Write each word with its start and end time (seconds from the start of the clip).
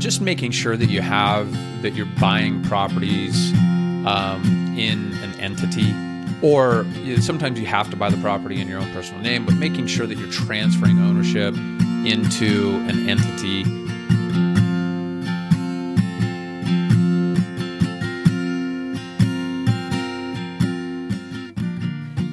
just 0.00 0.22
making 0.22 0.50
sure 0.50 0.78
that 0.78 0.88
you 0.88 1.02
have 1.02 1.52
that 1.82 1.92
you're 1.92 2.08
buying 2.18 2.62
properties 2.64 3.52
um, 4.06 4.74
in 4.76 5.12
an 5.22 5.38
entity 5.38 5.94
or 6.40 6.86
you 7.02 7.16
know, 7.16 7.20
sometimes 7.20 7.60
you 7.60 7.66
have 7.66 7.90
to 7.90 7.96
buy 7.96 8.08
the 8.08 8.16
property 8.22 8.62
in 8.62 8.66
your 8.66 8.80
own 8.80 8.90
personal 8.92 9.20
name 9.20 9.44
but 9.44 9.54
making 9.56 9.86
sure 9.86 10.06
that 10.06 10.16
you're 10.16 10.32
transferring 10.32 10.98
ownership 10.98 11.54
into 12.06 12.76
an 12.88 13.08
entity 13.08 13.64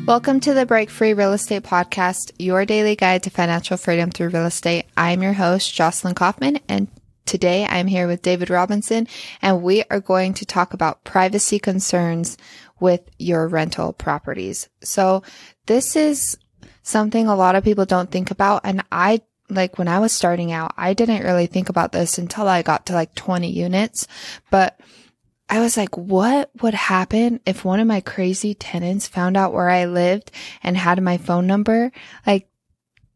Welcome 0.08 0.40
to 0.40 0.54
the 0.54 0.66
Break 0.66 0.90
Free 0.90 1.14
Real 1.14 1.34
Estate 1.34 1.64
Podcast, 1.64 2.32
your 2.40 2.66
daily 2.66 2.96
guide 2.96 3.24
to 3.24 3.30
financial 3.30 3.76
freedom 3.76 4.10
through 4.10 4.30
real 4.30 4.46
estate. 4.46 4.86
I'm 4.96 5.22
your 5.22 5.34
host, 5.34 5.74
Jocelyn 5.74 6.16
Kaufman, 6.16 6.62
and 6.70 6.88
today 7.28 7.68
I'm 7.70 7.88
here 7.88 8.08
with 8.08 8.24
David 8.24 8.50
Robinson, 8.50 9.08
and 9.42 9.62
we 9.62 9.84
are 9.92 10.00
going 10.00 10.34
to 10.36 10.46
talk 10.46 10.74
about 10.74 11.04
privacy 11.04 11.60
concerns 11.60 12.38
with 12.80 13.02
your 13.20 13.48
rental 13.48 13.94
properties. 13.94 14.70
So 14.82 15.24
this 15.68 15.96
is 15.96 16.38
something 16.82 17.28
a 17.28 17.36
lot 17.36 17.56
of 17.56 17.64
people 17.64 17.86
don't 17.86 18.10
think 18.10 18.32
about, 18.32 18.62
and 18.64 18.84
I 18.92 19.22
like 19.50 19.78
when 19.78 19.88
I 19.88 20.00
was 20.00 20.12
starting 20.12 20.52
out, 20.52 20.74
I 20.78 20.94
didn't 20.94 21.24
really 21.24 21.46
think 21.46 21.70
about 21.70 21.92
this 21.92 22.18
until 22.18 22.48
I 22.48 22.64
got 22.64 22.88
to 22.88 22.94
like 22.94 23.16
20 23.16 23.50
units, 23.50 24.08
but 24.50 24.80
I 25.50 25.60
was 25.62 25.78
like, 25.78 25.98
what 25.98 26.50
would 26.62 26.74
happen 26.74 27.40
if 27.46 27.64
one 27.64 27.80
of 27.80 27.88
my 27.88 28.02
crazy 28.02 28.54
tenants 28.54 29.08
found 29.08 29.38
out 29.38 29.54
where 29.54 29.70
I 29.70 29.86
lived 29.86 30.32
and 30.62 30.76
had 30.76 31.02
my 31.02 31.18
phone 31.18 31.48
number? 31.48 31.92
Like, 32.26 32.50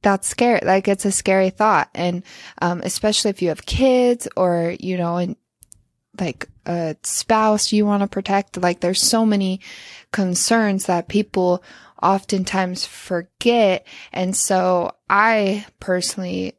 that's 0.01 0.27
scary. 0.27 0.59
Like, 0.63 0.87
it's 0.87 1.05
a 1.05 1.11
scary 1.11 1.49
thought. 1.49 1.89
And, 1.93 2.23
um, 2.61 2.81
especially 2.83 3.29
if 3.29 3.41
you 3.41 3.49
have 3.49 3.65
kids 3.65 4.27
or, 4.35 4.75
you 4.79 4.97
know, 4.97 5.17
and 5.17 5.35
like 6.19 6.49
a 6.65 6.95
spouse 7.03 7.71
you 7.71 7.85
want 7.85 8.01
to 8.01 8.07
protect. 8.07 8.57
Like, 8.57 8.79
there's 8.79 9.01
so 9.01 9.25
many 9.25 9.61
concerns 10.11 10.85
that 10.85 11.07
people 11.07 11.63
oftentimes 12.01 12.85
forget. 12.85 13.85
And 14.11 14.35
so 14.35 14.95
I 15.09 15.65
personally 15.79 16.55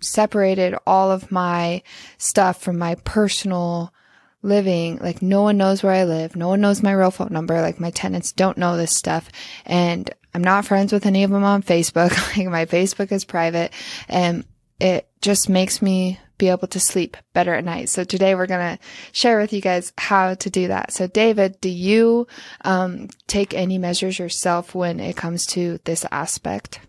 separated 0.00 0.76
all 0.86 1.10
of 1.10 1.32
my 1.32 1.82
stuff 2.18 2.60
from 2.60 2.78
my 2.78 2.96
personal 2.96 3.92
living 4.46 4.98
like 4.98 5.20
no 5.20 5.42
one 5.42 5.58
knows 5.58 5.82
where 5.82 5.92
I 5.92 6.04
live. 6.04 6.36
No 6.36 6.48
one 6.48 6.60
knows 6.60 6.82
my 6.82 6.92
real 6.92 7.10
phone 7.10 7.32
number. 7.32 7.60
Like 7.60 7.80
my 7.80 7.90
tenants 7.90 8.32
don't 8.32 8.56
know 8.56 8.76
this 8.76 8.96
stuff. 8.96 9.28
And 9.66 10.10
I'm 10.32 10.44
not 10.44 10.64
friends 10.64 10.92
with 10.92 11.04
any 11.04 11.24
of 11.24 11.30
them 11.30 11.44
on 11.44 11.62
Facebook. 11.62 12.10
like 12.36 12.46
my 12.48 12.64
Facebook 12.64 13.12
is 13.12 13.24
private 13.24 13.72
and 14.08 14.44
it 14.80 15.08
just 15.20 15.48
makes 15.48 15.82
me 15.82 16.20
be 16.38 16.48
able 16.48 16.68
to 16.68 16.80
sleep 16.80 17.16
better 17.32 17.54
at 17.54 17.64
night. 17.64 17.88
So 17.88 18.04
today 18.04 18.34
we're 18.34 18.46
going 18.46 18.76
to 18.76 18.82
share 19.12 19.38
with 19.38 19.52
you 19.52 19.60
guys 19.60 19.92
how 19.96 20.34
to 20.34 20.50
do 20.50 20.68
that. 20.68 20.92
So 20.92 21.06
David, 21.06 21.60
do 21.60 21.70
you 21.70 22.26
um, 22.62 23.08
take 23.26 23.54
any 23.54 23.78
measures 23.78 24.18
yourself 24.18 24.74
when 24.74 25.00
it 25.00 25.16
comes 25.16 25.46
to 25.46 25.78
this 25.84 26.04
aspect? 26.10 26.80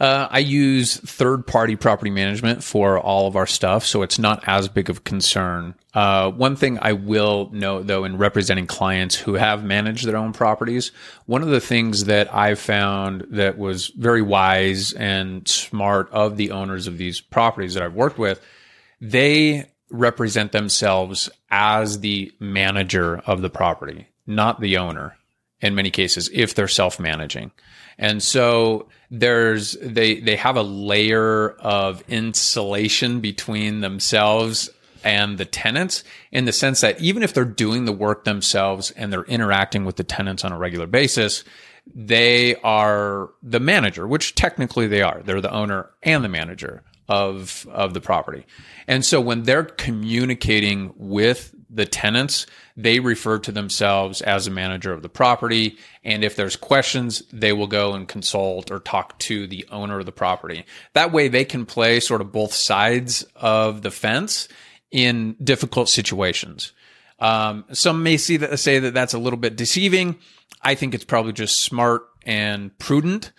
Uh, 0.00 0.26
I 0.28 0.40
use 0.40 0.96
third 0.96 1.46
party 1.46 1.76
property 1.76 2.10
management 2.10 2.64
for 2.64 2.98
all 2.98 3.28
of 3.28 3.36
our 3.36 3.46
stuff, 3.46 3.86
so 3.86 4.02
it's 4.02 4.18
not 4.18 4.42
as 4.46 4.68
big 4.68 4.90
of 4.90 4.98
a 4.98 5.02
concern. 5.02 5.74
Uh, 5.92 6.32
one 6.32 6.56
thing 6.56 6.78
I 6.82 6.94
will 6.94 7.48
note 7.52 7.86
though, 7.86 8.04
in 8.04 8.18
representing 8.18 8.66
clients 8.66 9.14
who 9.14 9.34
have 9.34 9.64
managed 9.64 10.06
their 10.06 10.16
own 10.16 10.32
properties, 10.32 10.90
one 11.26 11.42
of 11.42 11.48
the 11.48 11.60
things 11.60 12.06
that 12.06 12.34
I 12.34 12.56
found 12.56 13.26
that 13.30 13.56
was 13.56 13.88
very 13.88 14.22
wise 14.22 14.92
and 14.92 15.46
smart 15.46 16.10
of 16.10 16.36
the 16.36 16.50
owners 16.50 16.88
of 16.88 16.98
these 16.98 17.20
properties 17.20 17.74
that 17.74 17.84
I've 17.84 17.94
worked 17.94 18.18
with, 18.18 18.40
they 19.00 19.70
represent 19.90 20.50
themselves 20.50 21.30
as 21.50 22.00
the 22.00 22.32
manager 22.40 23.18
of 23.26 23.42
the 23.42 23.50
property, 23.50 24.08
not 24.26 24.60
the 24.60 24.76
owner 24.78 25.16
in 25.60 25.74
many 25.76 25.90
cases, 25.90 26.28
if 26.32 26.54
they're 26.54 26.66
self 26.66 26.98
managing. 26.98 27.52
And 27.98 28.22
so 28.22 28.88
there's 29.10 29.72
they 29.80 30.20
they 30.20 30.36
have 30.36 30.56
a 30.56 30.62
layer 30.62 31.50
of 31.50 32.02
insulation 32.08 33.20
between 33.20 33.80
themselves 33.80 34.70
and 35.04 35.38
the 35.38 35.44
tenants 35.44 36.02
in 36.32 36.46
the 36.46 36.52
sense 36.52 36.80
that 36.80 37.00
even 37.00 37.22
if 37.22 37.34
they're 37.34 37.44
doing 37.44 37.84
the 37.84 37.92
work 37.92 38.24
themselves 38.24 38.90
and 38.92 39.12
they're 39.12 39.24
interacting 39.24 39.84
with 39.84 39.96
the 39.96 40.04
tenants 40.04 40.44
on 40.44 40.52
a 40.52 40.58
regular 40.58 40.86
basis, 40.86 41.44
they 41.94 42.56
are 42.56 43.30
the 43.42 43.60
manager, 43.60 44.06
which 44.06 44.34
technically 44.34 44.86
they 44.86 45.02
are. 45.02 45.20
They're 45.22 45.42
the 45.42 45.52
owner 45.52 45.90
and 46.02 46.24
the 46.24 46.28
manager 46.28 46.82
of 47.08 47.66
of 47.70 47.94
the 47.94 48.00
property. 48.00 48.46
And 48.88 49.04
so 49.04 49.20
when 49.20 49.42
they're 49.42 49.64
communicating 49.64 50.94
with 50.96 51.54
the 51.74 51.86
tenants, 51.86 52.46
they 52.76 53.00
refer 53.00 53.38
to 53.38 53.52
themselves 53.52 54.20
as 54.22 54.46
a 54.46 54.50
manager 54.50 54.92
of 54.92 55.02
the 55.02 55.08
property. 55.08 55.76
And 56.02 56.24
if 56.24 56.36
there's 56.36 56.56
questions, 56.56 57.22
they 57.32 57.52
will 57.52 57.66
go 57.66 57.94
and 57.94 58.08
consult 58.08 58.70
or 58.70 58.80
talk 58.80 59.18
to 59.20 59.46
the 59.46 59.66
owner 59.70 60.00
of 60.00 60.06
the 60.06 60.12
property. 60.12 60.64
That 60.92 61.12
way 61.12 61.28
they 61.28 61.44
can 61.44 61.66
play 61.66 62.00
sort 62.00 62.20
of 62.20 62.32
both 62.32 62.52
sides 62.52 63.24
of 63.34 63.82
the 63.82 63.90
fence 63.90 64.48
in 64.90 65.36
difficult 65.42 65.88
situations. 65.88 66.72
Um, 67.18 67.64
some 67.72 68.02
may 68.02 68.16
see 68.16 68.36
that, 68.38 68.58
say 68.58 68.78
that 68.78 68.94
that's 68.94 69.14
a 69.14 69.18
little 69.18 69.38
bit 69.38 69.56
deceiving. 69.56 70.18
I 70.62 70.74
think 70.74 70.94
it's 70.94 71.04
probably 71.04 71.32
just 71.32 71.60
smart 71.60 72.08
and 72.24 72.76
prudent 72.78 73.32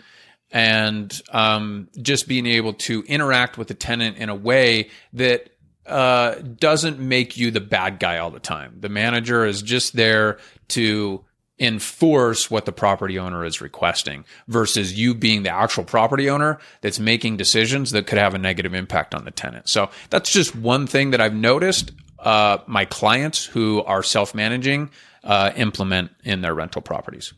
and 0.52 1.20
um, 1.32 1.88
just 2.00 2.28
being 2.28 2.46
able 2.46 2.72
to 2.72 3.02
interact 3.06 3.58
with 3.58 3.68
the 3.68 3.74
tenant 3.74 4.16
in 4.16 4.28
a 4.28 4.34
way 4.34 4.90
that 5.12 5.50
uh, 5.86 6.36
doesn't 6.58 6.98
make 6.98 7.36
you 7.36 7.50
the 7.50 7.60
bad 7.60 7.98
guy 7.98 8.18
all 8.18 8.30
the 8.30 8.40
time. 8.40 8.76
The 8.80 8.88
manager 8.88 9.44
is 9.44 9.62
just 9.62 9.94
there 9.94 10.38
to 10.68 11.24
enforce 11.58 12.50
what 12.50 12.66
the 12.66 12.72
property 12.72 13.18
owner 13.18 13.44
is 13.44 13.60
requesting 13.60 14.24
versus 14.46 14.98
you 14.98 15.14
being 15.14 15.42
the 15.42 15.50
actual 15.50 15.84
property 15.84 16.28
owner 16.28 16.58
that's 16.82 16.98
making 16.98 17.36
decisions 17.38 17.92
that 17.92 18.06
could 18.06 18.18
have 18.18 18.34
a 18.34 18.38
negative 18.38 18.74
impact 18.74 19.14
on 19.14 19.24
the 19.24 19.30
tenant. 19.30 19.68
So 19.68 19.88
that's 20.10 20.30
just 20.30 20.54
one 20.54 20.86
thing 20.86 21.12
that 21.12 21.20
I've 21.20 21.34
noticed 21.34 21.92
uh, 22.18 22.58
my 22.66 22.84
clients 22.84 23.44
who 23.44 23.82
are 23.84 24.02
self 24.02 24.34
managing 24.34 24.90
uh, 25.24 25.52
implement 25.56 26.10
in 26.24 26.42
their 26.42 26.54
rental 26.54 26.82
properties. 26.82 27.32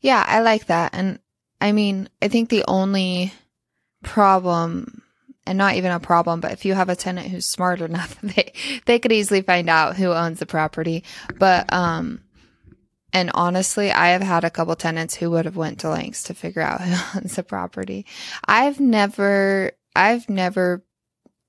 Yeah, 0.00 0.24
I 0.26 0.40
like 0.40 0.66
that. 0.66 0.94
And 0.94 1.18
I 1.60 1.72
mean, 1.72 2.08
I 2.22 2.28
think 2.28 2.48
the 2.48 2.64
only 2.66 3.34
problem 4.02 5.02
and 5.50 5.58
not 5.58 5.74
even 5.74 5.90
a 5.90 5.98
problem, 5.98 6.38
but 6.38 6.52
if 6.52 6.64
you 6.64 6.74
have 6.74 6.88
a 6.88 6.94
tenant 6.94 7.26
who's 7.26 7.44
smart 7.44 7.80
enough, 7.80 8.20
they 8.22 8.52
they 8.86 9.00
could 9.00 9.10
easily 9.10 9.42
find 9.42 9.68
out 9.68 9.96
who 9.96 10.12
owns 10.12 10.38
the 10.38 10.46
property. 10.46 11.02
But 11.40 11.70
um 11.72 12.20
and 13.12 13.32
honestly, 13.34 13.90
I 13.90 14.10
have 14.10 14.22
had 14.22 14.44
a 14.44 14.50
couple 14.50 14.76
tenants 14.76 15.16
who 15.16 15.28
would 15.32 15.46
have 15.46 15.56
went 15.56 15.80
to 15.80 15.90
lengths 15.90 16.22
to 16.24 16.34
figure 16.34 16.62
out 16.62 16.80
who 16.84 17.18
owns 17.18 17.34
the 17.34 17.42
property. 17.42 18.06
I've 18.46 18.78
never 18.78 19.72
I've 19.96 20.30
never 20.30 20.84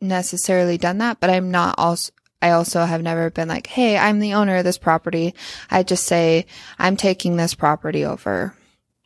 necessarily 0.02 0.80
done 0.80 0.98
that, 0.98 1.20
but 1.20 1.30
I'm 1.30 1.52
not 1.52 1.76
also 1.78 2.12
I 2.42 2.52
also 2.52 2.84
have 2.84 3.04
never 3.04 3.30
been 3.30 3.48
like, 3.48 3.68
"Hey, 3.68 4.00
I'm 4.00 4.18
the 4.18 4.34
owner 4.34 4.58
of 4.58 4.64
this 4.64 4.80
property." 4.80 5.36
I 5.70 5.84
just 5.84 6.06
say, 6.06 6.48
"I'm 6.80 6.98
taking 6.98 7.38
this 7.38 7.54
property 7.54 8.04
over 8.04 8.56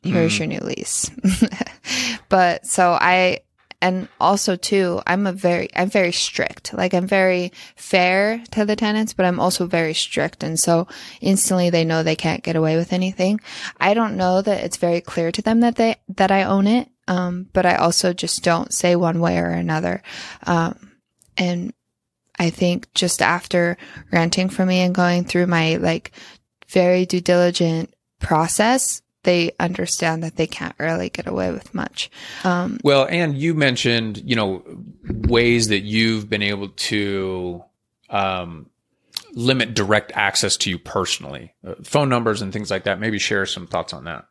here's 0.05 0.35
mm. 0.35 0.39
your 0.39 0.47
new 0.47 0.59
lease. 0.59 1.11
but 2.29 2.65
so 2.65 2.91
I, 2.91 3.41
and 3.85 4.07
also 4.19 4.55
too, 4.55 4.99
I'm 5.05 5.27
a 5.27 5.31
very, 5.31 5.69
I'm 5.75 5.91
very 5.91 6.11
strict. 6.11 6.73
Like 6.73 6.95
I'm 6.95 7.05
very 7.05 7.51
fair 7.75 8.43
to 8.49 8.65
the 8.65 8.75
tenants, 8.75 9.13
but 9.13 9.27
I'm 9.27 9.39
also 9.39 9.67
very 9.67 9.93
strict. 9.93 10.41
And 10.41 10.59
so 10.59 10.87
instantly 11.21 11.69
they 11.69 11.85
know 11.85 12.01
they 12.01 12.15
can't 12.15 12.41
get 12.41 12.55
away 12.55 12.77
with 12.77 12.93
anything. 12.93 13.39
I 13.79 13.93
don't 13.93 14.17
know 14.17 14.41
that 14.41 14.63
it's 14.63 14.77
very 14.77 15.01
clear 15.01 15.31
to 15.31 15.41
them 15.43 15.59
that 15.59 15.75
they, 15.75 15.97
that 16.15 16.31
I 16.31 16.45
own 16.45 16.65
it. 16.65 16.89
Um, 17.07 17.47
but 17.53 17.67
I 17.67 17.75
also 17.75 18.11
just 18.11 18.43
don't 18.43 18.73
say 18.73 18.95
one 18.95 19.19
way 19.19 19.37
or 19.37 19.51
another. 19.51 20.01
Um, 20.47 20.93
and 21.37 21.71
I 22.39 22.49
think 22.49 22.91
just 22.95 23.21
after 23.21 23.77
renting 24.11 24.49
from 24.49 24.69
me 24.69 24.79
and 24.79 24.95
going 24.95 25.25
through 25.25 25.45
my 25.45 25.75
like 25.75 26.11
very 26.69 27.05
due 27.05 27.21
diligent 27.21 27.93
process, 28.19 29.03
they 29.25 29.51
understand 29.59 30.23
that 30.23 30.37
they 30.37 30.47
can't 30.47 30.75
really 30.79 31.09
get 31.09 31.27
away 31.27 31.51
with 31.51 31.73
much. 31.73 32.09
Um, 32.43 32.79
well, 32.83 33.05
and 33.09 33.37
you 33.37 33.53
mentioned, 33.53 34.21
you 34.23 34.35
know, 34.35 34.63
ways 35.03 35.67
that 35.67 35.81
you've 35.81 36.29
been 36.29 36.43
able 36.43 36.69
to 36.69 37.63
um, 38.09 38.69
limit 39.33 39.73
direct 39.73 40.11
access 40.13 40.55
to 40.57 40.69
you 40.69 40.79
personally, 40.79 41.53
uh, 41.67 41.75
phone 41.83 42.07
numbers 42.07 42.41
and 42.41 42.53
things 42.53 42.71
like 42.71 42.83
that. 42.83 42.99
Maybe 42.99 43.19
share 43.19 43.45
some 43.45 43.67
thoughts 43.67 43.93
on 43.93 44.05
that. 44.05 44.25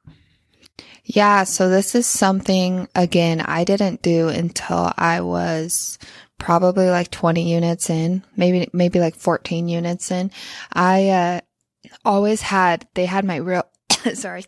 Yeah, 1.05 1.45
so 1.45 1.69
this 1.69 1.95
is 1.95 2.07
something 2.07 2.89
again 2.95 3.43
I 3.43 3.65
didn't 3.65 4.01
do 4.01 4.29
until 4.29 4.91
I 4.97 5.21
was 5.21 5.99
probably 6.39 6.89
like 6.89 7.11
20 7.11 7.51
units 7.51 7.91
in, 7.91 8.23
maybe 8.37 8.71
maybe 8.73 9.01
like 9.01 9.17
14 9.17 9.69
units 9.69 10.11
in. 10.11 10.31
I 10.73 11.09
uh, 11.11 11.41
always 12.05 12.41
had 12.41 12.89
they 12.95 13.05
had 13.07 13.25
my 13.25 13.37
real 13.37 13.65
sorry 14.15 14.45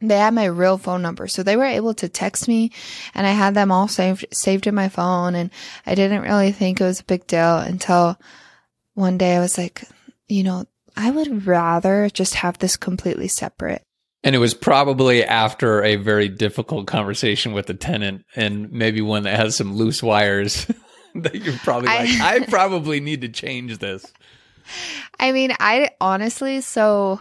they 0.00 0.18
had 0.18 0.34
my 0.34 0.44
real 0.44 0.78
phone 0.78 1.02
number. 1.02 1.28
So 1.28 1.42
they 1.42 1.56
were 1.56 1.64
able 1.64 1.94
to 1.94 2.08
text 2.08 2.48
me 2.48 2.72
and 3.14 3.26
I 3.26 3.30
had 3.30 3.54
them 3.54 3.70
all 3.70 3.88
saved, 3.88 4.26
saved 4.32 4.66
in 4.66 4.74
my 4.74 4.88
phone. 4.88 5.34
And 5.34 5.50
I 5.86 5.94
didn't 5.94 6.22
really 6.22 6.52
think 6.52 6.80
it 6.80 6.84
was 6.84 7.00
a 7.00 7.04
big 7.04 7.26
deal 7.26 7.58
until 7.58 8.18
one 8.94 9.18
day 9.18 9.36
I 9.36 9.40
was 9.40 9.58
like, 9.58 9.84
you 10.28 10.42
know, 10.42 10.66
I 10.96 11.10
would 11.10 11.46
rather 11.46 12.08
just 12.10 12.34
have 12.36 12.58
this 12.58 12.76
completely 12.76 13.28
separate. 13.28 13.82
And 14.22 14.34
it 14.34 14.38
was 14.38 14.54
probably 14.54 15.22
after 15.22 15.82
a 15.82 15.96
very 15.96 16.28
difficult 16.28 16.86
conversation 16.86 17.52
with 17.52 17.66
the 17.66 17.74
tenant 17.74 18.24
and 18.34 18.72
maybe 18.72 19.02
one 19.02 19.24
that 19.24 19.36
has 19.36 19.54
some 19.54 19.74
loose 19.74 20.02
wires 20.02 20.66
that 21.14 21.34
you're 21.34 21.58
probably 21.58 21.88
like, 21.88 22.08
I, 22.08 22.36
I 22.36 22.40
probably 22.46 23.00
need 23.00 23.20
to 23.20 23.28
change 23.28 23.78
this. 23.78 24.10
I 25.18 25.32
mean, 25.32 25.52
I 25.60 25.90
honestly, 26.00 26.62
so 26.62 27.20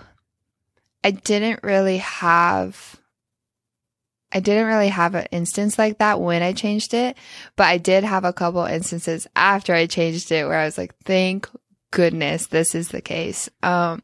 I 1.04 1.12
didn't 1.12 1.64
really 1.64 1.98
have 1.98 3.00
I 4.34 4.40
didn't 4.40 4.66
really 4.66 4.88
have 4.88 5.14
an 5.14 5.28
instance 5.32 5.78
like 5.78 6.00
that 6.00 6.20
when 6.20 6.42
I 6.42 6.54
changed 6.54 6.96
it, 6.96 7.16
but 7.56 7.68
I 7.68 7.78
did 7.78 8.04
have 8.04 8.26
a 8.26 8.34
couple 8.34 8.66
instances 8.66 9.28
after 9.36 9.76
I 9.76 9.86
changed 9.86 10.32
it 10.32 10.48
where 10.48 10.58
I 10.58 10.66
was 10.66 10.78
like, 10.78 10.96
thank 11.04 11.48
goodness 11.92 12.48
this 12.48 12.74
is 12.74 12.90
the 12.90 13.02
case. 13.02 13.48
Um, 13.62 14.02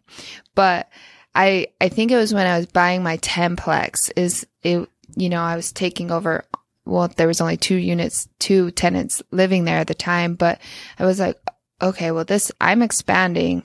but 0.54 0.88
I, 1.34 1.68
I 1.82 1.90
think 1.90 2.12
it 2.12 2.16
was 2.16 2.32
when 2.34 2.46
I 2.46 2.58
was 2.58 2.68
buying 2.68 3.02
my 3.02 3.18
Tenplex 3.18 4.12
is 4.16 4.46
it, 4.62 4.88
you 5.16 5.30
know, 5.30 5.42
I 5.42 5.56
was 5.56 5.72
taking 5.72 6.12
over. 6.12 6.46
Well, 6.86 7.08
there 7.08 7.28
was 7.28 7.42
only 7.42 7.58
two 7.58 7.76
units, 7.76 8.28
two 8.40 8.72
tenants 8.72 9.22
living 9.32 9.66
there 9.66 9.78
at 9.78 9.88
the 9.88 9.94
time, 9.94 10.36
but 10.36 10.60
I 10.98 11.06
was 11.06 11.20
like, 11.20 11.38
okay, 11.82 12.12
well, 12.12 12.26
this, 12.26 12.52
I'm 12.60 12.82
expanding, 12.82 13.64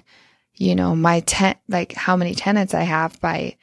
you 0.56 0.74
know, 0.74 0.94
my 0.94 1.20
tent, 1.20 1.58
like 1.68 1.92
how 1.92 2.16
many 2.16 2.34
tenants 2.34 2.74
I 2.74 2.82
have 2.82 3.20
by 3.20 3.56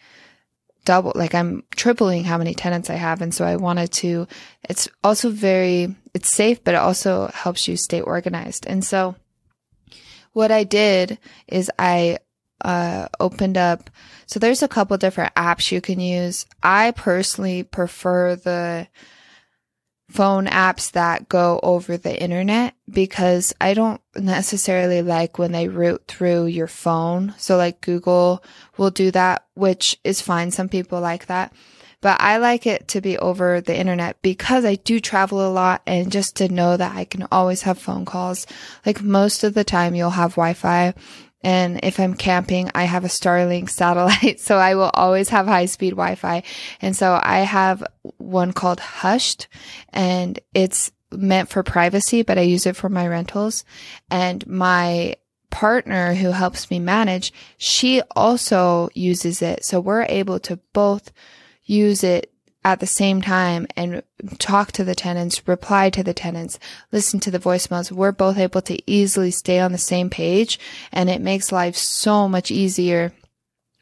double, 0.86 1.14
like 1.16 1.36
I'm 1.36 1.64
tripling 1.72 2.24
how 2.24 2.38
many 2.38 2.54
tenants 2.54 2.90
I 2.90 2.96
have. 2.96 3.22
And 3.22 3.34
so 3.34 3.46
I 3.46 3.56
wanted 3.56 3.92
to, 3.94 4.28
it's 4.64 4.88
also 5.04 5.30
very, 5.30 5.96
it's 6.14 6.34
safe, 6.34 6.64
but 6.64 6.74
it 6.74 6.80
also 6.80 7.28
helps 7.28 7.68
you 7.68 7.78
stay 7.78 8.02
organized. 8.02 8.66
And 8.66 8.84
so 8.84 9.16
what 10.34 10.52
I 10.52 10.64
did 10.64 11.18
is 11.48 11.72
I, 11.78 12.18
uh, 12.64 13.08
opened 13.20 13.58
up. 13.58 13.90
So 14.28 14.40
there's 14.40 14.64
a 14.64 14.68
couple 14.68 14.98
different 14.98 15.34
apps 15.36 15.72
you 15.72 15.82
can 15.82 16.00
use. 16.00 16.46
I 16.62 16.92
personally 16.92 17.64
prefer 17.64 18.36
the, 18.36 18.88
phone 20.12 20.46
apps 20.46 20.92
that 20.92 21.30
go 21.30 21.60
over 21.64 21.98
the 21.98 22.22
internet 22.22 22.76
because 22.90 23.54
I 23.62 23.74
don't 23.74 24.02
necessarily 24.16 25.02
like 25.02 25.40
when 25.40 25.52
they 25.52 25.68
route 25.68 26.04
through 26.08 26.48
your 26.48 26.68
phone. 26.68 27.34
So 27.38 27.58
like 27.58 27.82
Google 27.82 28.44
will 28.78 28.92
do 28.92 29.12
that, 29.12 29.46
which 29.54 29.98
is 30.04 30.22
fine. 30.22 30.52
Some 30.52 30.70
people 30.70 31.00
like 31.00 31.28
that. 31.28 31.54
But 32.02 32.20
I 32.20 32.38
like 32.38 32.66
it 32.66 32.88
to 32.90 33.02
be 33.02 33.18
over 33.20 33.62
the 33.62 33.78
internet 33.78 34.22
because 34.24 34.66
I 34.66 34.76
do 34.76 35.00
travel 35.00 35.48
a 35.48 35.52
lot 35.52 35.84
and 35.86 36.12
just 36.12 36.36
to 36.38 36.50
know 36.50 36.76
that 36.76 36.96
I 36.96 37.06
can 37.06 37.28
always 37.32 37.62
have 37.62 37.78
phone 37.78 38.06
calls. 38.06 38.48
Like 38.86 39.04
most 39.04 39.44
of 39.44 39.54
the 39.54 39.64
time 39.64 39.94
you'll 39.94 40.10
have 40.10 40.32
Wi-Fi 40.32 40.96
and 41.44 41.80
if 41.84 42.00
I'm 42.00 42.14
camping, 42.14 42.70
I 42.76 42.84
have 42.84 43.04
a 43.04 43.10
Starlink 43.10 43.70
satellite, 43.70 44.40
so 44.42 44.58
I 44.58 44.76
will 44.76 44.92
always 44.94 45.30
have 45.30 45.48
high 45.48 45.66
speed 45.66 45.92
Wi-Fi. 45.92 46.44
And 46.82 46.96
so 46.96 47.20
I 47.22 47.40
have 47.40 47.84
one 48.18 48.54
called 48.54 48.80
Hushed 48.80 49.48
and 49.90 50.40
it's 50.54 50.92
meant 51.12 51.50
for 51.50 51.64
privacy, 51.64 52.22
but 52.22 52.38
I 52.38 52.42
use 52.42 52.66
it 52.66 52.76
for 52.76 52.90
my 52.90 53.08
rentals. 53.08 53.66
And 54.10 54.46
my 54.48 55.16
partner 55.50 56.14
who 56.14 56.32
helps 56.32 56.72
me 56.72 56.80
manage, 56.80 57.34
she 57.58 58.02
also 58.16 58.90
uses 58.94 59.42
it. 59.42 59.66
So 59.66 59.80
we're 59.80 60.06
able 60.08 60.40
to 60.42 60.58
both 60.74 61.12
use 61.66 62.04
it 62.04 62.31
at 62.64 62.80
the 62.80 62.88
same 62.88 63.22
time 63.22 63.66
and 63.76 64.04
talk 64.38 64.72
to 64.72 64.84
the 64.84 64.94
tenants, 64.94 65.48
reply 65.48 65.90
to 65.90 66.04
the 66.04 66.14
tenants, 66.14 66.60
listen 66.92 67.20
to 67.22 67.32
the 67.32 67.40
voicemails, 67.40 67.92
we're 67.92 68.12
both 68.12 68.38
able 68.38 68.62
to 68.62 68.92
easily 68.92 69.32
stay 69.32 69.60
on 69.60 69.72
the 69.72 69.78
same 69.78 70.10
page 70.10 70.60
and 70.92 71.10
it 71.10 71.22
makes 71.22 71.52
life 71.52 71.76
so 71.76 72.30
much 72.30 72.52
easier. 72.52 73.14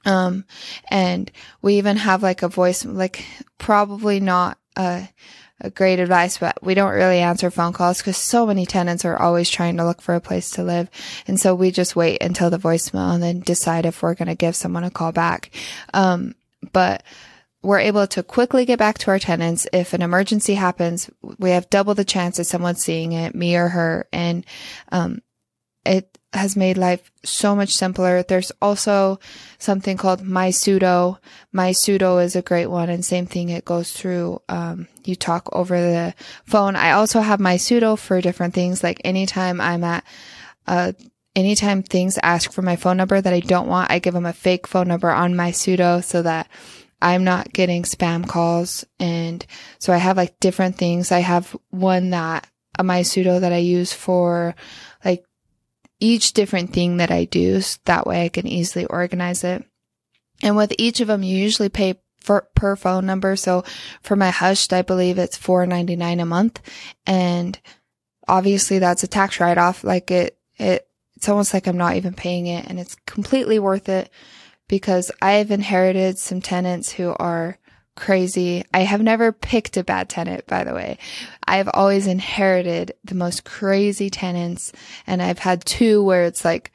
Um, 0.05 0.45
and 0.89 1.29
we 1.61 1.77
even 1.77 1.97
have 1.97 2.23
like 2.23 2.41
a 2.41 2.47
voice, 2.47 2.85
like 2.85 3.25
probably 3.57 4.21
not 4.21 4.57
a, 4.77 5.09
a 5.59 5.69
great 5.69 5.99
advice, 5.99 6.37
but 6.37 6.63
we 6.63 6.73
don't 6.73 6.93
really 6.93 7.19
answer 7.19 7.51
phone 7.51 7.73
calls 7.73 7.97
because 7.97 8.15
so 8.15 8.45
many 8.45 8.65
tenants 8.65 9.03
are 9.03 9.17
always 9.17 9.49
trying 9.49 9.75
to 9.75 9.85
look 9.85 10.01
for 10.01 10.15
a 10.15 10.21
place 10.21 10.51
to 10.51 10.63
live. 10.63 10.89
And 11.27 11.37
so 11.37 11.53
we 11.53 11.71
just 11.71 11.97
wait 11.97 12.23
until 12.23 12.49
the 12.49 12.57
voicemail 12.57 13.13
and 13.13 13.21
then 13.21 13.41
decide 13.41 13.85
if 13.85 14.01
we're 14.01 14.15
going 14.15 14.29
to 14.29 14.35
give 14.35 14.55
someone 14.55 14.85
a 14.85 14.89
call 14.89 15.11
back. 15.11 15.51
Um, 15.93 16.33
but 16.71 17.03
we're 17.61 17.79
able 17.79 18.07
to 18.07 18.23
quickly 18.23 18.65
get 18.65 18.79
back 18.79 18.97
to 18.99 19.11
our 19.11 19.19
tenants. 19.19 19.67
If 19.73 19.93
an 19.93 20.01
emergency 20.01 20.55
happens, 20.55 21.09
we 21.37 21.51
have 21.51 21.69
double 21.69 21.93
the 21.93 22.05
chance 22.05 22.39
of 22.39 22.45
someone 22.45 22.75
seeing 22.75 23.11
it, 23.11 23.35
me 23.35 23.55
or 23.55 23.67
her. 23.67 24.07
And, 24.13 24.45
um, 24.91 25.21
it 25.85 26.17
has 26.33 26.55
made 26.55 26.77
life 26.77 27.11
so 27.23 27.55
much 27.55 27.73
simpler. 27.73 28.21
There's 28.21 28.51
also 28.61 29.19
something 29.57 29.97
called 29.97 30.21
MySudo. 30.21 31.17
My 31.51 31.71
Pseudo 31.71 32.19
is 32.19 32.35
a 32.35 32.43
great 32.43 32.67
one. 32.67 32.89
And 32.89 33.03
same 33.03 33.25
thing. 33.25 33.49
It 33.49 33.65
goes 33.65 33.91
through, 33.91 34.41
um, 34.47 34.87
you 35.03 35.15
talk 35.15 35.49
over 35.51 35.79
the 35.79 36.13
phone. 36.45 36.75
I 36.75 36.91
also 36.91 37.21
have 37.21 37.39
MySudo 37.39 37.97
for 37.97 38.21
different 38.21 38.53
things. 38.53 38.83
Like 38.83 39.01
anytime 39.03 39.59
I'm 39.59 39.83
at, 39.83 40.03
uh, 40.67 40.91
anytime 41.35 41.81
things 41.81 42.19
ask 42.21 42.51
for 42.51 42.61
my 42.61 42.75
phone 42.75 42.97
number 42.97 43.19
that 43.19 43.33
I 43.33 43.39
don't 43.39 43.67
want, 43.67 43.89
I 43.89 43.99
give 43.99 44.13
them 44.13 44.25
a 44.25 44.33
fake 44.33 44.67
phone 44.67 44.87
number 44.87 45.09
on 45.09 45.33
MySudo 45.33 46.03
so 46.03 46.21
that 46.21 46.47
I'm 47.01 47.23
not 47.23 47.53
getting 47.53 47.83
spam 47.83 48.27
calls. 48.27 48.85
And 48.99 49.45
so 49.77 49.93
I 49.93 49.97
have 49.97 50.17
like 50.17 50.39
different 50.39 50.77
things. 50.77 51.11
I 51.11 51.19
have 51.19 51.55
one 51.69 52.09
that 52.11 52.47
uh, 52.77 52.83
a 52.87 53.03
pseudo 53.03 53.39
that 53.39 53.53
I 53.53 53.57
use 53.57 53.93
for 53.93 54.55
like 55.03 55.25
each 55.99 56.33
different 56.33 56.73
thing 56.73 56.97
that 56.97 57.11
I 57.11 57.25
do. 57.25 57.61
So 57.61 57.79
that 57.85 58.05
way 58.05 58.25
I 58.25 58.29
can 58.29 58.47
easily 58.47 58.85
organize 58.85 59.43
it. 59.43 59.63
And 60.41 60.55
with 60.55 60.73
each 60.77 61.01
of 61.01 61.07
them, 61.07 61.23
you 61.23 61.37
usually 61.37 61.69
pay 61.69 61.95
for, 62.21 62.47
per 62.55 62.75
phone 62.75 63.05
number. 63.05 63.35
So 63.35 63.63
for 64.01 64.15
my 64.15 64.29
hushed, 64.29 64.73
I 64.73 64.81
believe 64.81 65.17
it's 65.17 65.37
four 65.37 65.65
ninety 65.65 65.95
nine 65.95 66.19
a 66.19 66.25
month. 66.25 66.61
And 67.05 67.59
obviously 68.27 68.79
that's 68.79 69.03
a 69.03 69.07
tax 69.07 69.39
write 69.39 69.57
off. 69.57 69.83
Like 69.83 70.11
it, 70.11 70.37
it, 70.57 70.87
it's 71.15 71.27
almost 71.27 71.53
like 71.53 71.67
I'm 71.67 71.77
not 71.77 71.95
even 71.95 72.13
paying 72.13 72.47
it 72.47 72.65
and 72.67 72.79
it's 72.79 72.95
completely 73.05 73.59
worth 73.59 73.89
it 73.89 74.09
because 74.69 75.11
I've 75.21 75.51
inherited 75.51 76.17
some 76.17 76.39
tenants 76.39 76.93
who 76.93 77.13
are 77.19 77.57
crazy. 77.97 78.63
I 78.73 78.81
have 78.81 79.01
never 79.01 79.33
picked 79.33 79.75
a 79.75 79.83
bad 79.83 80.07
tenant, 80.07 80.47
by 80.47 80.63
the 80.63 80.73
way. 80.73 80.97
I've 81.45 81.69
always 81.73 82.07
inherited 82.07 82.93
the 83.03 83.15
most 83.15 83.43
crazy 83.43 84.09
tenants 84.09 84.71
and 85.05 85.21
I've 85.21 85.39
had 85.39 85.65
two 85.65 86.01
where 86.01 86.23
it's 86.23 86.45
like, 86.45 86.71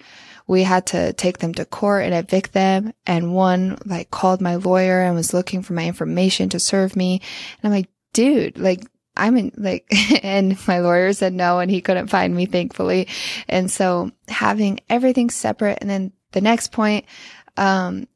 we 0.47 0.63
had 0.63 0.87
to 0.89 1.15
take 1.15 1.39
them 1.39 1.55
to 1.55 1.65
court 1.65 2.05
and 2.05 2.15
evict 2.15 2.53
them. 2.53 2.93
And 3.07 3.35
one 3.35 3.79
like 3.87 4.11
called 4.11 4.43
my 4.43 4.57
lawyer 4.57 5.01
and 5.01 5.15
was 5.15 5.33
looking 5.33 5.63
for 5.63 5.73
my 5.73 5.87
information 5.87 6.51
to 6.51 6.61
serve 6.61 6.95
me. 6.97 7.23
And 7.63 7.73
I'm 7.73 7.79
like, 7.79 7.89
dude, 8.13 8.59
like, 8.59 8.85
I'm 9.17 9.37
in 9.37 9.53
like, 9.57 9.87
and 10.23 10.59
my 10.69 10.81
lawyer 10.81 11.13
said 11.15 11.33
no, 11.33 11.61
and 11.61 11.71
he 11.71 11.81
couldn't 11.81 12.09
find 12.09 12.35
me, 12.35 12.45
thankfully. 12.45 13.09
And 13.49 13.71
so 13.71 14.11
having 14.29 14.81
everything 14.91 15.31
separate. 15.31 15.79
And 15.81 15.89
then 15.89 16.13
the 16.33 16.43
next 16.43 16.73
point, 16.73 17.07
um, 17.57 18.07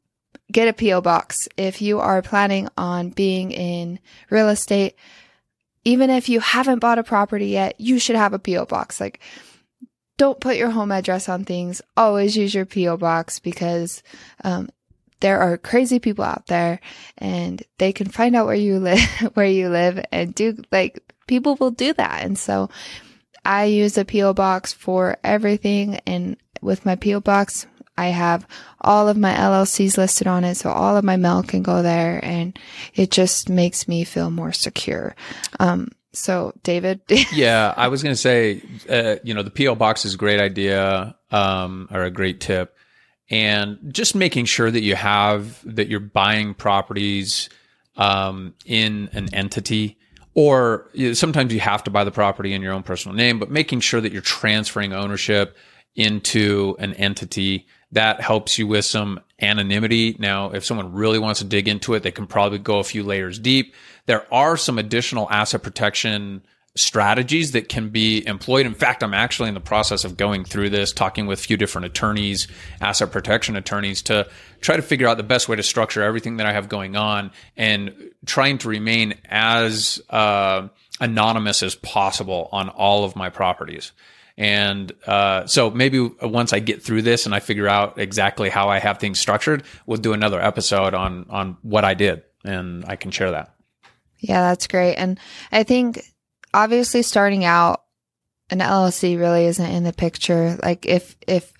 get 0.51 0.67
a 0.67 0.73
PO 0.73 1.01
box 1.01 1.47
if 1.57 1.81
you 1.81 1.99
are 1.99 2.21
planning 2.21 2.69
on 2.77 3.09
being 3.09 3.51
in 3.51 3.99
real 4.29 4.49
estate. 4.49 4.95
Even 5.85 6.09
if 6.09 6.27
you 6.27 6.39
haven't 6.39 6.79
bought 6.79 6.99
a 6.99 7.03
property 7.03 7.47
yet, 7.47 7.79
you 7.79 7.99
should 7.99 8.15
have 8.15 8.33
a 8.33 8.39
PO 8.39 8.65
box. 8.65 8.99
Like, 8.99 9.19
don't 10.17 10.41
put 10.41 10.57
your 10.57 10.69
home 10.69 10.91
address 10.91 11.29
on 11.29 11.45
things. 11.45 11.81
Always 11.95 12.35
use 12.35 12.53
your 12.53 12.65
PO 12.65 12.97
box 12.97 13.39
because 13.39 14.03
um, 14.43 14.69
there 15.21 15.39
are 15.39 15.57
crazy 15.57 15.99
people 15.99 16.25
out 16.25 16.47
there, 16.47 16.81
and 17.17 17.63
they 17.77 17.93
can 17.93 18.07
find 18.07 18.35
out 18.35 18.45
where 18.45 18.55
you 18.55 18.79
live, 18.79 18.99
where 19.33 19.45
you 19.47 19.69
live, 19.69 20.03
and 20.11 20.35
do 20.35 20.61
like 20.71 21.01
people 21.27 21.55
will 21.55 21.71
do 21.71 21.93
that. 21.93 22.23
And 22.23 22.37
so, 22.37 22.69
I 23.45 23.65
use 23.65 23.97
a 23.97 24.05
PO 24.05 24.33
box 24.33 24.73
for 24.73 25.17
everything, 25.23 26.01
and 26.05 26.35
with 26.61 26.85
my 26.85 26.95
PO 26.95 27.21
box, 27.21 27.65
I 27.99 28.07
have 28.07 28.47
all 28.79 29.09
of 29.09 29.17
my 29.17 29.33
LLCs 29.33 29.97
listed 29.97 30.25
on 30.25 30.45
it, 30.45 30.55
so 30.55 30.69
all 30.69 30.95
of 30.95 31.03
my 31.03 31.17
mail 31.17 31.43
can 31.43 31.61
go 31.61 31.81
there, 31.83 32.23
and 32.23 32.57
it 32.95 33.11
just 33.11 33.49
makes 33.49 33.89
me 33.89 34.05
feel 34.05 34.31
more 34.31 34.53
secure. 34.53 35.15
Um, 35.59 35.89
so, 36.13 36.53
David. 36.63 37.01
yeah, 37.33 37.73
I 37.75 37.89
was 37.89 38.01
going 38.01 38.13
to 38.13 38.21
say, 38.21 38.63
uh, 38.89 39.17
you 39.23 39.33
know, 39.33 39.43
the 39.43 39.51
PO 39.51 39.75
box 39.75 40.05
is 40.05 40.13
a 40.13 40.17
great 40.17 40.39
idea 40.39 41.15
um, 41.29 41.89
or 41.91 42.03
a 42.03 42.09
great 42.09 42.39
tip, 42.39 42.75
and 43.29 43.77
just 43.89 44.15
making 44.15 44.45
sure 44.45 44.71
that 44.71 44.81
you 44.81 44.95
have 44.95 45.59
that 45.65 45.89
you're 45.89 45.99
buying 45.99 46.53
properties 46.53 47.49
um, 47.97 48.53
in 48.65 49.09
an 49.11 49.33
entity. 49.33 49.97
Or 50.35 50.89
you 50.93 51.09
know, 51.09 51.13
sometimes 51.15 51.53
you 51.53 51.59
have 51.59 51.83
to 51.83 51.91
buy 51.91 52.05
the 52.05 52.11
property 52.11 52.53
in 52.53 52.61
your 52.61 52.71
own 52.71 52.83
personal 52.83 53.15
name, 53.15 53.39
but 53.39 53.51
making 53.51 53.81
sure 53.81 53.99
that 53.99 54.13
you're 54.13 54.21
transferring 54.21 54.93
ownership 54.93 55.57
into 55.95 56.77
an 56.79 56.93
entity 56.93 57.67
That 57.91 58.21
helps 58.21 58.57
you 58.57 58.67
with 58.67 58.85
some 58.85 59.19
anonymity. 59.41 60.15
Now, 60.19 60.51
if 60.51 60.63
someone 60.63 60.93
really 60.93 61.19
wants 61.19 61.39
to 61.39 61.45
dig 61.45 61.67
into 61.67 61.93
it, 61.95 62.03
they 62.03 62.11
can 62.11 62.27
probably 62.27 62.59
go 62.59 62.79
a 62.79 62.83
few 62.83 63.03
layers 63.03 63.39
deep. 63.39 63.73
There 64.05 64.31
are 64.33 64.57
some 64.57 64.77
additional 64.77 65.29
asset 65.31 65.63
protection 65.63 66.43
strategies 66.75 67.51
that 67.51 67.67
can 67.67 67.89
be 67.89 68.25
employed. 68.25 68.65
In 68.65 68.73
fact, 68.73 69.03
I'm 69.03 69.13
actually 69.13 69.49
in 69.49 69.55
the 69.55 69.59
process 69.59 70.05
of 70.05 70.17
going 70.17 70.45
through 70.45 70.69
this, 70.69 70.93
talking 70.93 71.25
with 71.25 71.39
a 71.39 71.41
few 71.41 71.57
different 71.57 71.85
attorneys, 71.85 72.47
asset 72.79 73.11
protection 73.11 73.55
attorneys, 73.55 74.01
to 74.03 74.27
try 74.61 74.75
to 74.75 74.81
figure 74.81 75.07
out 75.07 75.17
the 75.17 75.23
best 75.23 75.49
way 75.49 75.55
to 75.55 75.63
structure 75.63 76.03
everything 76.03 76.37
that 76.37 76.45
I 76.45 76.53
have 76.53 76.69
going 76.69 76.95
on 76.95 77.31
and 77.57 78.11
trying 78.25 78.59
to 78.59 78.69
remain 78.69 79.15
as 79.25 80.01
uh, 80.09 80.67
anonymous 80.99 81.63
as 81.63 81.75
possible 81.75 82.49
on 82.51 82.69
all 82.69 83.03
of 83.03 83.15
my 83.15 83.29
properties. 83.29 83.91
And 84.39 84.93
uh, 85.05 85.47
so 85.47 85.69
maybe 85.69 85.99
once 85.99 86.53
I 86.53 86.59
get 86.59 86.81
through 86.81 87.01
this 87.01 87.25
and 87.25 87.35
I 87.35 87.41
figure 87.41 87.67
out 87.67 87.99
exactly 87.99 88.49
how 88.49 88.69
I 88.69 88.79
have 88.79 88.97
things 88.97 89.19
structured, 89.19 89.63
we'll 89.85 89.97
do 89.97 90.13
another 90.13 90.41
episode 90.41 90.93
on 90.93 91.25
on 91.29 91.57
what 91.61 91.83
I 91.83 91.93
did, 91.93 92.23
and 92.45 92.85
I 92.87 92.95
can 92.95 93.11
share 93.11 93.31
that. 93.31 93.53
Yeah, 94.17 94.41
that's 94.49 94.67
great. 94.67 94.95
And 94.95 95.19
I 95.51 95.63
think 95.63 96.01
obviously 96.53 97.01
starting 97.01 97.43
out, 97.43 97.83
an 98.49 98.59
LLC 98.59 99.19
really 99.19 99.45
isn't 99.45 99.71
in 99.71 99.83
the 99.83 99.91
picture. 99.91 100.57
Like 100.63 100.85
if 100.85 101.17
if 101.27 101.51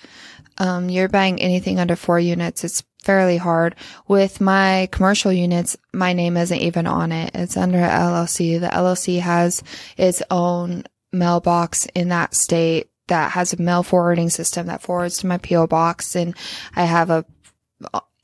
um, 0.57 0.89
you're 0.89 1.09
buying 1.09 1.41
anything 1.41 1.79
under 1.81 1.97
four 1.97 2.17
units, 2.17 2.63
it's 2.63 2.81
fairly 3.03 3.35
hard. 3.35 3.75
With 4.07 4.39
my 4.39 4.87
commercial 4.93 5.33
units, 5.33 5.75
my 5.93 6.13
name 6.13 6.37
isn't 6.37 6.57
even 6.57 6.87
on 6.87 7.11
it. 7.11 7.31
It's 7.35 7.57
under 7.57 7.79
an 7.79 7.89
LLC. 7.89 8.57
The 8.57 8.67
LLC 8.67 9.19
has 9.19 9.63
its 9.97 10.23
own 10.31 10.85
mailbox 11.11 11.85
in 11.95 12.09
that 12.09 12.35
state 12.35 12.89
that 13.07 13.31
has 13.31 13.53
a 13.53 13.61
mail 13.61 13.83
forwarding 13.83 14.29
system 14.29 14.67
that 14.67 14.81
forwards 14.81 15.17
to 15.17 15.27
my 15.27 15.37
PO 15.37 15.67
box 15.67 16.15
and 16.15 16.35
I 16.75 16.83
have 16.83 17.09
a 17.09 17.25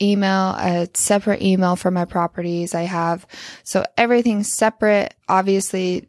email, 0.01 0.51
a 0.51 0.89
separate 0.93 1.41
email 1.41 1.75
for 1.75 1.91
my 1.91 2.05
properties. 2.05 2.75
I 2.75 2.83
have 2.83 3.25
so 3.63 3.85
everything's 3.97 4.51
separate. 4.51 5.13
Obviously 5.27 6.07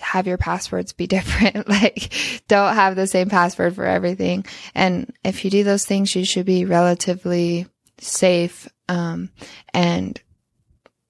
have 0.00 0.26
your 0.26 0.38
passwords 0.38 0.92
be 0.92 1.06
different. 1.06 1.68
like 1.68 2.12
don't 2.48 2.74
have 2.74 2.96
the 2.96 3.06
same 3.06 3.28
password 3.28 3.74
for 3.74 3.84
everything. 3.84 4.44
And 4.74 5.12
if 5.24 5.44
you 5.44 5.50
do 5.50 5.64
those 5.64 5.84
things, 5.84 6.14
you 6.14 6.24
should 6.24 6.46
be 6.46 6.64
relatively 6.64 7.66
safe 7.98 8.68
um, 8.88 9.30
and 9.72 10.20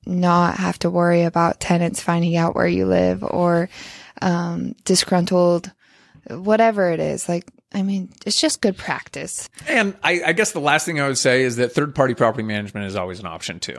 not 0.07 0.57
have 0.57 0.79
to 0.79 0.91
worry 0.91 1.25
about 1.25 1.61
tenants 1.61 2.01
finding 2.01 2.37
out 2.37 2.55
where 2.55 2.67
you 2.67 2.87
live 2.87 3.25
or 3.25 3.69
um, 4.23 4.75
disgruntled, 4.85 5.71
whatever 6.29 6.91
it 6.91 7.01
is. 7.01 7.29
Like, 7.29 7.47
I 7.73 7.83
mean, 7.83 8.11
it's 8.25 8.41
just 8.41 8.61
good 8.61 8.77
practice. 8.77 9.49
And 9.69 9.97
I, 10.03 10.23
I 10.27 10.33
guess 10.33 10.53
the 10.53 10.61
last 10.61 10.87
thing 10.87 11.01
I 11.01 11.07
would 11.09 11.19
say 11.19 11.43
is 11.43 11.57
that 11.57 11.73
third 11.73 11.95
party 11.95 12.15
property 12.15 12.43
management 12.43 12.87
is 12.87 12.97
always 12.97 13.21
an 13.21 13.27
option 13.27 13.61
too. 13.61 13.79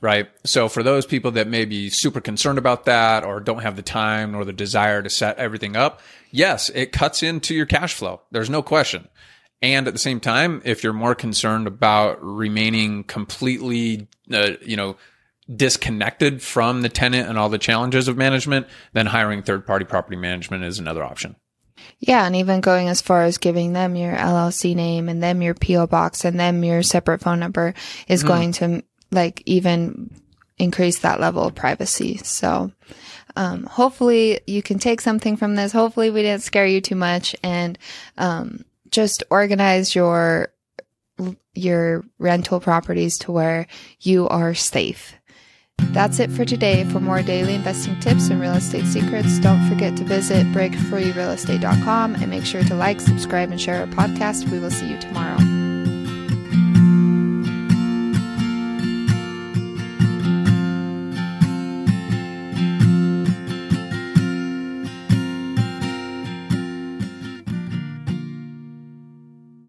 Right. 0.00 0.28
So 0.44 0.68
for 0.68 0.82
those 0.82 1.06
people 1.06 1.32
that 1.32 1.48
may 1.48 1.64
be 1.64 1.88
super 1.88 2.20
concerned 2.20 2.58
about 2.58 2.84
that 2.84 3.24
or 3.24 3.40
don't 3.40 3.62
have 3.62 3.76
the 3.76 3.82
time 3.82 4.32
nor 4.32 4.44
the 4.44 4.52
desire 4.52 5.02
to 5.02 5.10
set 5.10 5.38
everything 5.38 5.74
up, 5.74 6.00
yes, 6.30 6.68
it 6.70 6.92
cuts 6.92 7.22
into 7.22 7.54
your 7.54 7.66
cash 7.66 7.94
flow. 7.94 8.20
There's 8.30 8.50
no 8.50 8.62
question. 8.62 9.08
And 9.62 9.88
at 9.88 9.94
the 9.94 9.98
same 9.98 10.20
time, 10.20 10.60
if 10.64 10.84
you're 10.84 10.92
more 10.92 11.14
concerned 11.14 11.66
about 11.66 12.22
remaining 12.22 13.04
completely, 13.04 14.06
uh, 14.30 14.52
you 14.60 14.76
know, 14.76 14.96
disconnected 15.54 16.42
from 16.42 16.82
the 16.82 16.88
tenant 16.88 17.28
and 17.28 17.38
all 17.38 17.48
the 17.48 17.58
challenges 17.58 18.08
of 18.08 18.16
management, 18.16 18.66
then 18.92 19.06
hiring 19.06 19.42
third 19.42 19.66
party 19.66 19.84
property 19.84 20.16
management 20.16 20.64
is 20.64 20.78
another 20.78 21.04
option. 21.04 21.36
Yeah, 21.98 22.26
and 22.26 22.36
even 22.36 22.60
going 22.60 22.88
as 22.88 23.00
far 23.00 23.24
as 23.24 23.38
giving 23.38 23.72
them 23.72 23.96
your 23.96 24.14
LLC 24.14 24.74
name 24.74 25.08
and 25.08 25.22
them 25.22 25.42
your 25.42 25.54
PO 25.54 25.86
box 25.86 26.24
and 26.24 26.38
them 26.38 26.64
your 26.64 26.82
separate 26.82 27.20
phone 27.20 27.38
number 27.38 27.74
is 28.08 28.24
mm. 28.24 28.28
going 28.28 28.52
to 28.52 28.82
like 29.10 29.42
even 29.46 30.10
increase 30.58 31.00
that 31.00 31.20
level 31.20 31.44
of 31.44 31.54
privacy. 31.54 32.18
So, 32.18 32.72
um, 33.36 33.64
hopefully 33.64 34.40
you 34.46 34.62
can 34.62 34.78
take 34.78 35.00
something 35.00 35.36
from 35.36 35.54
this. 35.54 35.72
Hopefully 35.72 36.10
we 36.10 36.22
didn't 36.22 36.42
scare 36.42 36.66
you 36.66 36.80
too 36.80 36.96
much 36.96 37.36
and, 37.42 37.78
um, 38.16 38.64
just 38.90 39.22
organize 39.30 39.94
your, 39.94 40.48
your 41.54 42.04
rental 42.18 42.60
properties 42.60 43.18
to 43.18 43.32
where 43.32 43.66
you 44.00 44.28
are 44.28 44.54
safe. 44.54 45.15
That's 45.96 46.18
it 46.18 46.30
for 46.30 46.44
today. 46.44 46.84
For 46.84 47.00
more 47.00 47.22
daily 47.22 47.54
investing 47.54 47.98
tips 48.00 48.28
and 48.28 48.38
real 48.38 48.52
estate 48.52 48.84
secrets, 48.84 49.38
don't 49.38 49.66
forget 49.66 49.96
to 49.96 50.04
visit 50.04 50.46
breakfreerealestate.com 50.48 52.16
and 52.16 52.28
make 52.28 52.44
sure 52.44 52.62
to 52.64 52.74
like, 52.74 53.00
subscribe, 53.00 53.50
and 53.50 53.58
share 53.58 53.80
our 53.80 53.86
podcast. 53.86 54.46
We 54.50 54.58
will 54.58 54.70
see 54.70 54.90
you 54.90 54.98
tomorrow. 54.98 55.38